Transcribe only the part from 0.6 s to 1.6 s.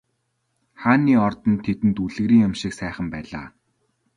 Хааны ордон